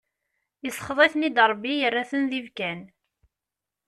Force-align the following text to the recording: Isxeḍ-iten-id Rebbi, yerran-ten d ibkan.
Isxeḍ-iten-id 0.67 1.37
Rebbi, 1.51 1.73
yerran-ten 1.77 2.23
d 2.31 2.31
ibkan. 2.39 2.79